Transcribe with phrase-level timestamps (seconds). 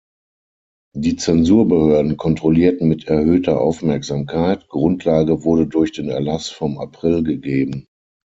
[0.95, 7.85] Die Zensurbehörden kontrollierten mit erhöhter Aufmerksamkeit, Grundlage wurde durch den Erlass vom April gegeben.